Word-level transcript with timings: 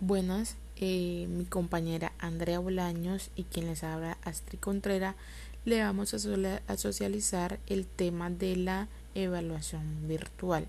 Buenas, 0.00 0.56
eh, 0.76 1.26
mi 1.30 1.46
compañera 1.46 2.12
Andrea 2.18 2.58
Bolaños 2.58 3.30
y 3.34 3.44
quien 3.44 3.66
les 3.66 3.82
habla 3.82 4.18
Astrid 4.24 4.58
Contreras 4.58 5.16
le 5.64 5.80
vamos 5.80 6.12
a, 6.12 6.76
socializar 6.76 7.58
el 7.66 7.86
tema 7.86 8.28
de 8.28 8.56
la 8.56 8.88
evaluación 9.14 10.06
virtual. 10.06 10.66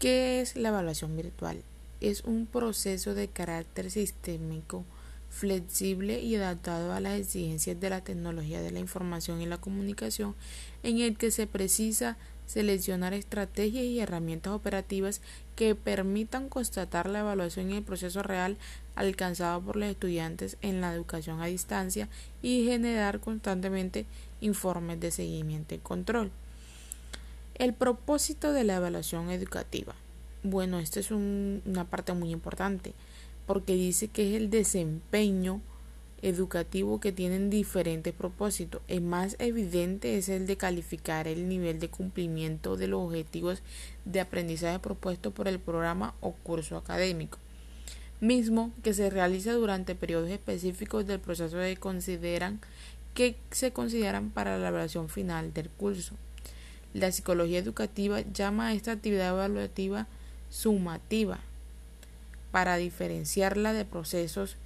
¿Qué 0.00 0.40
es 0.40 0.56
la 0.56 0.70
evaluación 0.70 1.16
virtual? 1.16 1.62
Es 2.00 2.24
un 2.24 2.46
proceso 2.46 3.14
de 3.14 3.28
carácter 3.28 3.92
sistémico, 3.92 4.84
flexible 5.30 6.20
y 6.20 6.34
adaptado 6.34 6.94
a 6.94 6.98
las 6.98 7.20
exigencias 7.20 7.78
de 7.78 7.90
la 7.90 8.00
tecnología 8.00 8.60
de 8.60 8.72
la 8.72 8.80
información 8.80 9.40
y 9.40 9.46
la 9.46 9.58
comunicación 9.58 10.34
en 10.82 10.98
el 10.98 11.16
que 11.16 11.30
se 11.30 11.46
precisa 11.46 12.16
seleccionar 12.46 13.12
estrategias 13.14 13.84
y 13.84 14.00
herramientas 14.00 14.52
operativas 14.52 15.20
que 15.56 15.74
permitan 15.74 16.48
constatar 16.48 17.08
la 17.08 17.20
evaluación 17.20 17.70
en 17.70 17.78
el 17.78 17.82
proceso 17.82 18.22
real 18.22 18.56
alcanzado 18.94 19.60
por 19.60 19.76
los 19.76 19.88
estudiantes 19.88 20.56
en 20.62 20.80
la 20.80 20.92
educación 20.92 21.40
a 21.40 21.46
distancia 21.46 22.08
y 22.42 22.64
generar 22.64 23.20
constantemente 23.20 24.06
informes 24.40 25.00
de 25.00 25.10
seguimiento 25.10 25.74
y 25.74 25.78
control. 25.78 26.30
El 27.54 27.72
propósito 27.72 28.52
de 28.52 28.64
la 28.64 28.76
evaluación 28.76 29.30
educativa. 29.30 29.94
Bueno, 30.42 30.78
esta 30.78 31.00
es 31.00 31.10
una 31.10 31.84
parte 31.84 32.12
muy 32.12 32.30
importante 32.30 32.94
porque 33.46 33.74
dice 33.74 34.08
que 34.08 34.30
es 34.30 34.36
el 34.36 34.50
desempeño 34.50 35.60
educativo 36.28 36.98
que 36.98 37.12
tienen 37.12 37.50
diferentes 37.50 38.12
propósitos. 38.12 38.82
El 38.88 39.02
más 39.02 39.36
evidente 39.38 40.18
es 40.18 40.28
el 40.28 40.46
de 40.46 40.56
calificar 40.56 41.28
el 41.28 41.48
nivel 41.48 41.78
de 41.78 41.88
cumplimiento 41.88 42.76
de 42.76 42.88
los 42.88 43.00
objetivos 43.00 43.62
de 44.04 44.20
aprendizaje 44.20 44.80
propuesto 44.80 45.30
por 45.30 45.46
el 45.46 45.60
programa 45.60 46.14
o 46.20 46.32
curso 46.32 46.76
académico, 46.76 47.38
mismo 48.20 48.72
que 48.82 48.92
se 48.92 49.08
realiza 49.08 49.52
durante 49.52 49.94
periodos 49.94 50.28
específicos 50.30 51.06
del 51.06 51.20
proceso 51.20 51.58
consideran 51.78 52.60
que 53.14 53.36
se 53.52 53.70
consideran 53.72 54.30
para 54.30 54.58
la 54.58 54.68
evaluación 54.68 55.08
final 55.08 55.54
del 55.54 55.70
curso. 55.70 56.14
La 56.92 57.12
psicología 57.12 57.60
educativa 57.60 58.20
llama 58.32 58.68
a 58.68 58.74
esta 58.74 58.92
actividad 58.92 59.28
evaluativa 59.28 60.08
sumativa 60.50 61.38
para 62.50 62.76
diferenciarla 62.76 63.72
de 63.72 63.84
procesos 63.84 64.56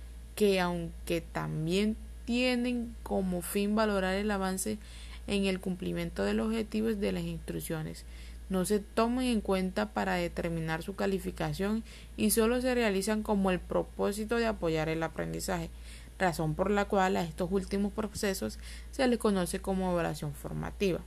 que 0.40 0.58
aunque 0.58 1.20
también 1.20 1.98
tienen 2.24 2.96
como 3.02 3.42
fin 3.42 3.74
valorar 3.74 4.14
el 4.14 4.30
avance 4.30 4.78
en 5.26 5.44
el 5.44 5.60
cumplimiento 5.60 6.24
de 6.24 6.32
los 6.32 6.46
objetivos 6.46 6.98
de 6.98 7.12
las 7.12 7.24
instrucciones, 7.24 8.06
no 8.48 8.64
se 8.64 8.78
toman 8.78 9.26
en 9.26 9.42
cuenta 9.42 9.92
para 9.92 10.14
determinar 10.14 10.82
su 10.82 10.96
calificación 10.96 11.84
y 12.16 12.30
solo 12.30 12.62
se 12.62 12.74
realizan 12.74 13.22
como 13.22 13.50
el 13.50 13.60
propósito 13.60 14.36
de 14.36 14.46
apoyar 14.46 14.88
el 14.88 15.02
aprendizaje, 15.02 15.68
razón 16.18 16.54
por 16.54 16.70
la 16.70 16.86
cual 16.86 17.18
a 17.18 17.22
estos 17.22 17.52
últimos 17.52 17.92
procesos 17.92 18.58
se 18.92 19.06
les 19.06 19.18
conoce 19.18 19.60
como 19.60 19.92
evaluación 19.92 20.32
formativa. 20.32 21.00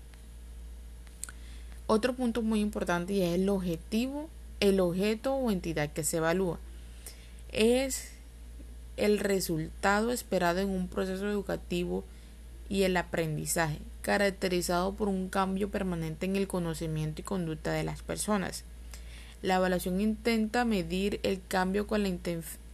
Otro 1.87 2.13
punto 2.13 2.43
muy 2.43 2.59
importante 2.59 3.27
es 3.27 3.33
el 3.33 3.49
objetivo, 3.49 4.29
el 4.59 4.79
objeto 4.79 5.33
o 5.33 5.49
entidad 5.49 5.91
que 5.91 6.03
se 6.03 6.17
evalúa. 6.17 6.59
Es 7.51 8.12
el 8.97 9.19
resultado 9.19 10.11
esperado 10.11 10.59
en 10.59 10.69
un 10.69 10.87
proceso 10.87 11.29
educativo 11.29 12.03
y 12.69 12.83
el 12.83 12.95
aprendizaje, 12.97 13.79
caracterizado 14.01 14.93
por 14.93 15.07
un 15.07 15.29
cambio 15.29 15.69
permanente 15.69 16.25
en 16.25 16.35
el 16.35 16.47
conocimiento 16.47 17.21
y 17.21 17.23
conducta 17.23 17.71
de 17.71 17.83
las 17.83 18.01
personas. 18.01 18.63
La 19.41 19.55
evaluación 19.55 19.99
intenta 19.99 20.65
medir 20.65 21.19
el 21.23 21.41
cambio 21.47 21.85
con 21.85 22.03
la 22.03 22.09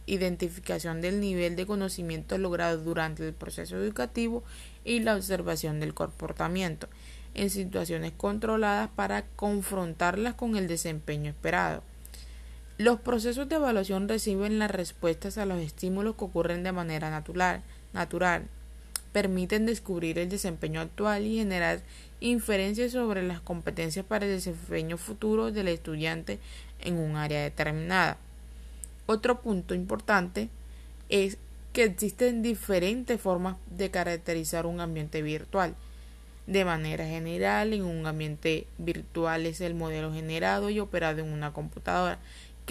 identificación 0.06 1.00
del 1.00 1.20
nivel 1.20 1.56
de 1.56 1.66
conocimiento 1.66 2.38
logrado 2.38 2.78
durante 2.78 3.26
el 3.26 3.34
proceso 3.34 3.76
educativo 3.76 4.44
y 4.84 5.00
la 5.00 5.16
observación 5.16 5.80
del 5.80 5.94
comportamiento 5.94 6.88
en 7.34 7.50
situaciones 7.50 8.12
controladas 8.16 8.90
para 8.90 9.24
confrontarlas 9.36 10.34
con 10.34 10.56
el 10.56 10.68
desempeño 10.68 11.30
esperado. 11.30 11.82
Los 12.80 12.98
procesos 12.98 13.46
de 13.46 13.56
evaluación 13.56 14.08
reciben 14.08 14.58
las 14.58 14.70
respuestas 14.70 15.36
a 15.36 15.44
los 15.44 15.60
estímulos 15.60 16.16
que 16.16 16.24
ocurren 16.24 16.62
de 16.62 16.72
manera 16.72 17.10
natural, 17.10 17.62
natural, 17.92 18.46
permiten 19.12 19.66
descubrir 19.66 20.18
el 20.18 20.30
desempeño 20.30 20.80
actual 20.80 21.26
y 21.26 21.36
generar 21.36 21.82
inferencias 22.20 22.92
sobre 22.92 23.22
las 23.22 23.42
competencias 23.42 24.06
para 24.06 24.24
el 24.24 24.32
desempeño 24.32 24.96
futuro 24.96 25.52
del 25.52 25.68
estudiante 25.68 26.38
en 26.80 26.96
un 26.96 27.16
área 27.16 27.42
determinada. 27.42 28.16
Otro 29.04 29.42
punto 29.42 29.74
importante 29.74 30.48
es 31.10 31.36
que 31.74 31.84
existen 31.84 32.40
diferentes 32.40 33.20
formas 33.20 33.56
de 33.76 33.90
caracterizar 33.90 34.64
un 34.64 34.80
ambiente 34.80 35.20
virtual. 35.20 35.74
De 36.46 36.64
manera 36.64 37.04
general, 37.04 37.74
en 37.74 37.84
un 37.84 38.06
ambiente 38.06 38.66
virtual 38.78 39.44
es 39.44 39.60
el 39.60 39.74
modelo 39.74 40.14
generado 40.14 40.70
y 40.70 40.80
operado 40.80 41.20
en 41.20 41.30
una 41.30 41.52
computadora 41.52 42.18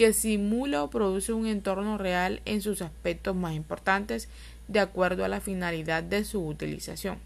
que 0.00 0.14
simula 0.14 0.82
o 0.82 0.88
produce 0.88 1.34
un 1.34 1.46
entorno 1.46 1.98
real 1.98 2.40
en 2.46 2.62
sus 2.62 2.80
aspectos 2.80 3.36
más 3.36 3.52
importantes 3.52 4.30
de 4.66 4.80
acuerdo 4.80 5.26
a 5.26 5.28
la 5.28 5.42
finalidad 5.42 6.02
de 6.02 6.24
su 6.24 6.42
utilización. 6.46 7.18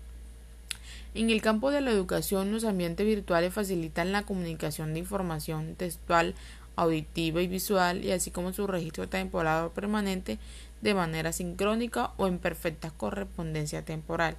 En 1.14 1.30
el 1.30 1.40
campo 1.40 1.70
de 1.70 1.80
la 1.80 1.92
educación, 1.92 2.50
los 2.50 2.64
ambientes 2.64 3.06
virtuales 3.06 3.54
facilitan 3.54 4.10
la 4.10 4.24
comunicación 4.24 4.92
de 4.92 4.98
información 4.98 5.76
textual, 5.76 6.34
auditiva 6.74 7.40
y 7.42 7.46
visual, 7.46 8.04
y 8.04 8.10
así 8.10 8.32
como 8.32 8.52
su 8.52 8.66
registro 8.66 9.08
temporal 9.08 9.66
o 9.66 9.70
permanente 9.70 10.40
de 10.82 10.94
manera 10.94 11.30
sincrónica 11.30 12.10
o 12.16 12.26
en 12.26 12.40
perfecta 12.40 12.90
correspondencia 12.90 13.84
temporal, 13.84 14.36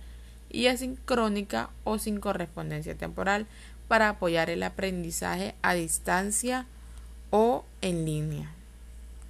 y 0.50 0.68
asincrónica 0.68 1.70
o 1.86 2.00
sin 2.00 2.20
correspondencia 2.20 2.96
temporal, 2.96 3.48
para 3.88 4.10
apoyar 4.10 4.50
el 4.50 4.62
aprendizaje 4.62 5.56
a 5.62 5.74
distancia 5.74 6.68
o 7.36 7.66
en 7.82 8.06
línea. 8.06 8.55